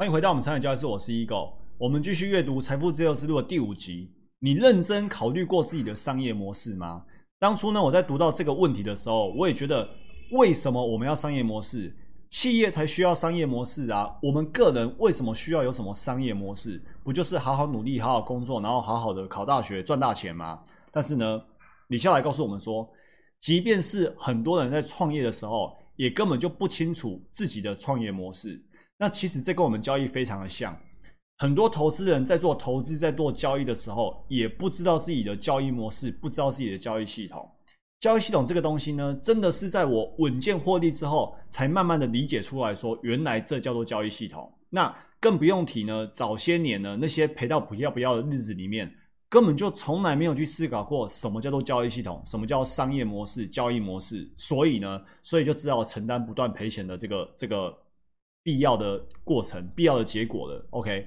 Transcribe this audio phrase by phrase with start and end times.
[0.00, 1.52] 欢迎回到我们产业教室，我是 Ego。
[1.76, 4.10] 我们继续阅读《财富自由之路》的第五集。
[4.38, 7.04] 你认真考虑过自己的商业模式吗？
[7.38, 9.86] 当初呢，我在读到这个问题的时候，我也觉得，
[10.30, 11.94] 为什么我们要商业模式？
[12.30, 14.10] 企业才需要商业模式啊！
[14.22, 16.82] 我们个人为什么需要有什么商业模式？
[17.04, 20.60] 不就是好好努力、好好工作，然后好好的考大学、赚大钱吗？
[20.90, 21.42] 但是呢，
[21.88, 22.90] 李笑来告诉我们说，
[23.38, 28.64] 即便是很多人在创业的时候，也根本就不清楚自己的创业模式。
[29.00, 30.78] 那其实这跟我们交易非常的像，
[31.38, 37.50] 很多投资人在做投资、在做交易的时候，也不知道自己的交易模式，不知道自己的交易系统。
[37.98, 44.52] 交易系统这个东西呢，真的是在我稳健获利之后，才慢慢的理解出来说，原来这叫做交易系统。
[44.68, 48.92] 那更不用提呢，早些年呢，那些赔到不要不要的日子里面，
[49.30, 54.30] 根本就从来没有去思考过什么叫做交易系统，什么叫商业模式、交易模式。
[54.36, 57.74] 所以呢，所以就只好承担不断赔钱的这个这个。
[58.42, 60.66] 必要的过程，必要的结果了。
[60.70, 61.06] OK，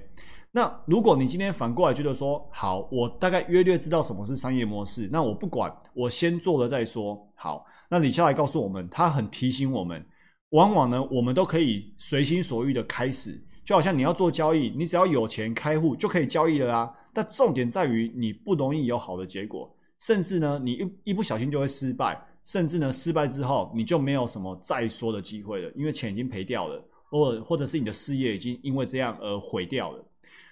[0.52, 7.28] 那如果你今天反过来觉得说，好，我大概约略知道什么是商业模式，那我不管，我先做了再说。
[7.34, 10.06] 好，那你下来告诉我们，他很提醒我们，
[10.50, 16.92] 往往呢，我们都可以随心所欲的开始，就好像你要做交易，你只要有钱开户就可以交易了啊。
[17.12, 26.82] 但重点在于你不容易有好的结果，甚至呢，你一一不小心就会失败，甚至呢，失败之后你就没有什么再说的机会了，因为钱已经赔掉了。
[27.14, 30.04] 或或者是你的事业已经因为这样而毁掉了，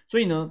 [0.07, 0.49] 所以呢，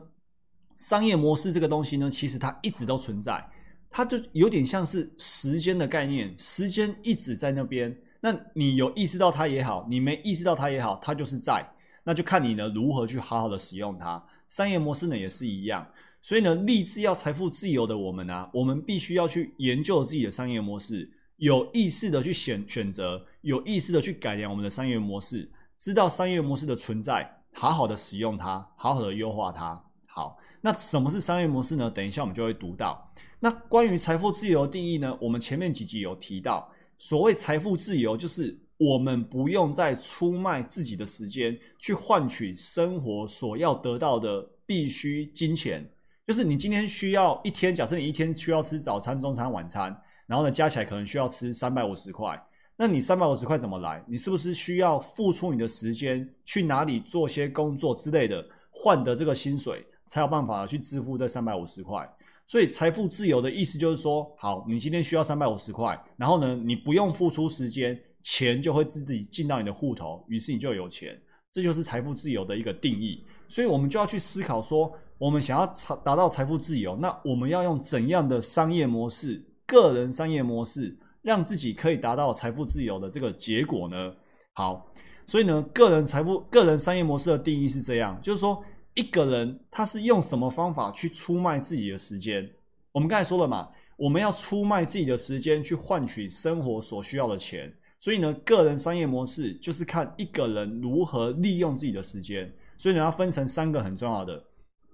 [0.75, 3.41] 商业模式这个东西呢，其实它一直都存在，
[3.89, 7.97] 它就有点像是时间的概念，时间一直在那边。
[8.19, 11.65] 那你有意识到它也好，你没意识到它也好，它就是在，
[12.03, 14.21] 那就看你呢如何去好好的使用它。
[14.49, 15.89] 商业模式呢也是一样，
[16.21, 25.49] 所以呢，立志要财富自由的我们呢，我们必须要去研究自己的商业模式，有意识的去选选择，有意识的去改良我们的商业模式。
[25.81, 29.83] 知道商业模式的存在，好好的使用它，好好的优化它。
[30.05, 31.89] 好，那什么是商业模式呢？
[31.89, 33.11] 等一下我们就会读到。
[33.39, 35.17] 那关于财富自由的定义呢？
[35.19, 45.91] 我们前面几集有提到，所谓财富自由，就是我们不用再出卖自己的时间去换取生活所要得到的必须金钱。
[46.27, 52.39] 就是你今天需要一天，假设你一天需要吃早餐、中餐、晚餐，然后呢加起来可能需要吃三百五十块。
[52.77, 54.03] 那你三百五十块怎么来？
[54.07, 62.09] 你是不是需要付出你的时间去哪里做些工作之类的，换得这个薪水，才有办法去支付这三百五十块？
[62.47, 71.15] 所以财富自由的意思就是说，好，你今天需要三百五十块，然后呢，你不用付出时间，钱就会自己进到你的户头，于是你就有钱，
[71.51, 73.23] 这就是财富自由的一个定义。
[73.47, 75.67] 所以我们就要去思考说，我们想要
[76.03, 80.97] 达到财富自由，那我们要用怎样的商业模式，个人商业模式？
[81.21, 84.13] 让自己可以达到财富自由的这个结果呢？
[84.53, 84.91] 好，
[85.25, 88.63] 所以呢，个人财富、个人商业模式的定义是这样，就是说，
[88.95, 92.49] 一个人他是用什么方法去出卖自己的时间？
[92.91, 97.73] 我们刚才说了嘛，我们要出卖自己的时间去换取生活所需要的钱。
[97.99, 102.51] 所以呢，个人商业模式就是看一个人如何利用自己的时间。
[102.75, 104.43] 所以呢，要分成三个很重要的，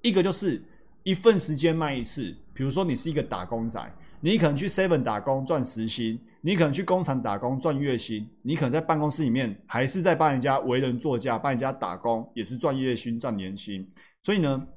[0.01, 0.61] 一个就是
[1.07, 2.35] 一份时间卖一次。
[2.53, 3.81] 比如说，你是一个打工仔。
[4.19, 13.87] 你可能去 Seven 打工赚时薪，你可能去工厂打工赚月薪，你可能在办公室里面还是在帮人家为人作嫁，帮人家打工也是赚月薪赚年薪。
[14.21, 14.67] 所以呢，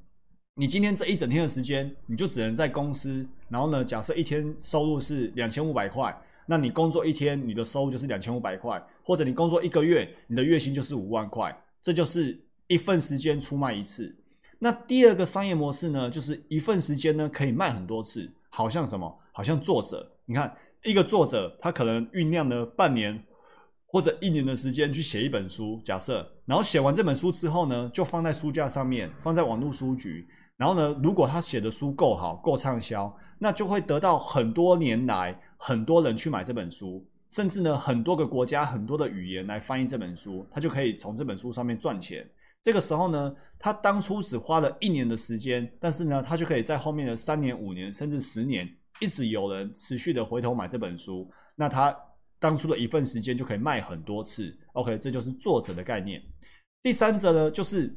[0.55, 3.27] 你今天这一整天的时间，你就只能在公司。
[3.49, 6.15] 然后呢，假设一天收入是两千五百块，
[6.45, 11.53] 那你工作一天，你的收入就是两千五百块，或者你工作一个月，你的月薪就是五万块。
[11.81, 14.15] 这就是一份时间出卖一次。
[14.63, 19.11] 那第二个商业模式呢，就是一份时间呢可以卖很多次，好像什么？
[19.31, 23.23] 好像作者，你看一个作者，他可能酝酿了半年
[23.87, 30.27] 或者一年的时间去写一本书，假设，然后写完这本书之后呢，就放在书架上面，放在网络书局，
[30.57, 42.29] 然后呢，如果他写的书够好、够畅销，那就会得到很多年来很多人去买这本书，甚至呢，很多个国家、很多的语言来翻译这本书，他就可以从这本书上面赚钱。
[42.63, 48.69] 这个时候呢，他当初只花了一年的时间，但是呢，他就可以在后面的三年、五年甚至十年。
[48.99, 51.91] 一直有人持续的回头买这本书，那他
[52.37, 54.55] 当初的一份时间就可以卖很多次。
[54.73, 56.21] OK，这就是作者的概念。
[56.83, 57.91] 第三者呢，就是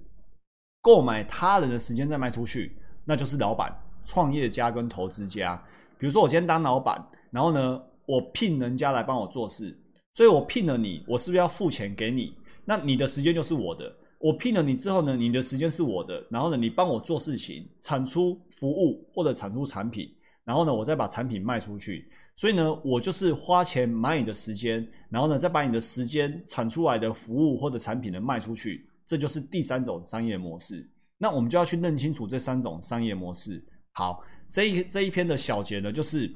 [0.80, 2.74] 购买他人的时间再卖出去，
[3.04, 3.70] 那就是老板、
[4.02, 5.62] 创业家跟投资家。
[5.98, 9.78] 比如说，我今天当老板，然后呢，我聘人家来帮我做事，
[10.14, 12.34] 所以我聘了你，我是不是要付钱给你？
[12.64, 13.94] 那你的时间就是我的。
[14.18, 20.08] 我聘了你之后呢，你的时间是我的，然后呢，你帮我做事情，产出服务或者产出产品。
[20.44, 22.06] 然后呢，我再把产品卖出去，
[22.36, 30.86] 所以呢，我就是花钱买你的时间，然后呢，再把你的时间产出来的服务或者产品呢卖出去，这就是第三种商业模式。
[31.16, 33.64] 那我们就要去认清楚这三种商业模式。
[33.92, 36.30] 好，这一这一篇的小结呢，就是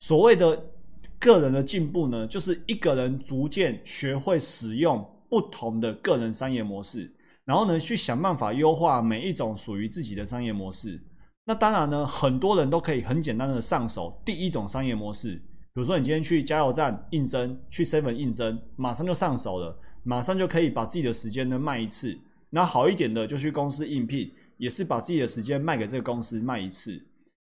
[0.00, 0.58] 所谓的
[1.18, 7.10] 个人的进步呢，就是一个人逐渐学会使用不同的个人商业模式，
[7.46, 11.00] 然后呢，去想办法优化每一种属于自己的商业模式。
[11.46, 22.14] 那当然呢，很多人都可以很简单的上手第一种商业模式，比如说你今天去加油站应征，去 seven 应征，马上就上手了，马上就可以把自己的时间呢卖一次。
[22.50, 27.02] 那好一点的就去公司应聘，也是把自己的时间卖给这个公司卖一次。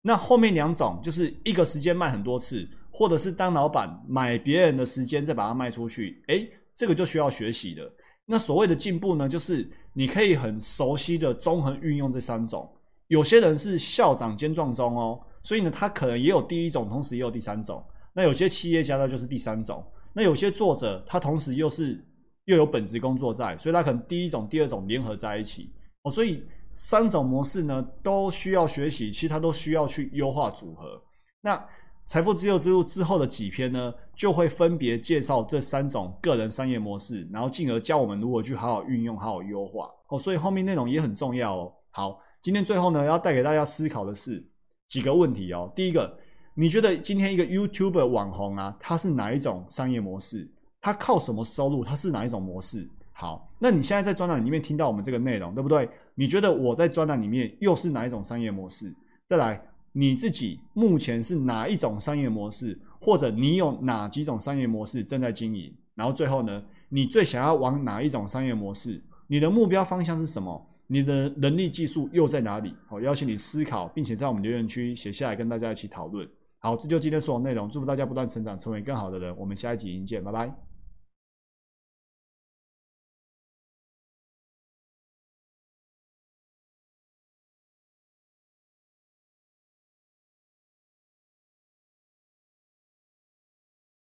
[0.04, 6.24] 那后面两种就是一个时间卖很多次，或者是当老板买别人的时间再把它卖出去。
[6.28, 7.92] 诶，这个就需要学习的。
[8.26, 12.70] 那所谓的进步呢，就是你可以很熟悉的综合运用这三种。
[13.08, 17.84] 有些人是校长兼壮中哦，所以呢，他可能也有第一种，同时也有第三种。
[18.14, 19.86] 那有些企业家呢，就是第三种。
[20.14, 22.04] 那有些作者，他同时又是
[22.46, 25.74] 又有本职工作在，所以他可能第一种、第二种联合在一起
[26.04, 26.10] 哦。
[26.10, 31.02] 所以三种模式呢，都需要学习，其实他都需要去优化组合。
[31.42, 31.68] 那
[32.06, 40.20] 财富自由之路之后的几篇呢，就会分别介绍这三种个人商业模式，然后进而教我们如何去好好运用、好好优化哦。
[40.20, 41.74] 所以后面内容也很重要哦。
[41.92, 42.20] 好。
[42.44, 44.46] 今天最后呢，要带给大家思考的是
[44.90, 45.72] 几个问题哦。
[45.74, 46.14] 第一个，
[46.56, 50.46] 你觉得今天一个 YouTube 网红啊，他是哪一种商业模式？
[50.82, 51.86] 他靠什么收入？
[51.86, 52.86] 他是哪一种模式？
[53.14, 55.90] 好，那你现在在专栏里面听到我们这个内容，对不对？
[56.16, 58.94] 你觉得我在专栏里面又是哪一种商业模式？
[59.26, 62.78] 再来，你自己目前是哪一种商业模式？
[63.00, 65.74] 或者你有哪几种商业模式正在经营？
[65.96, 69.02] 然后最后呢，你最想要往哪一种商业模式？
[69.28, 70.70] 你的目标方向是什么？
[70.88, 72.74] 你的能力技术又在哪里？
[72.88, 76.28] 好，邀请你思考，并且在我们留言区写下来，跟大家一起讨论。
[76.60, 77.70] 好，这就今天所有内容。
[77.70, 79.36] 祝福大家不断成长，成为更好的人。
[79.38, 80.73] 我们下一集再见，拜拜。